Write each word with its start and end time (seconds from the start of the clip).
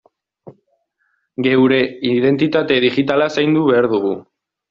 Geure 1.47 1.77
identitate 2.13 2.79
digitala 2.87 3.31
zaindu 3.35 3.67
behar 3.69 3.89
dugu. 3.95 4.15